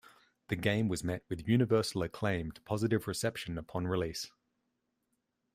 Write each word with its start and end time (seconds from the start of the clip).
The 0.47 0.55
game 0.55 0.87
was 0.87 1.03
met 1.03 1.23
with 1.29 1.47
universal 1.47 2.01
acclaim 2.01 2.53
to 2.53 2.61
positive 2.61 3.07
reception 3.07 3.55
upon 3.59 3.85
release. 3.85 4.31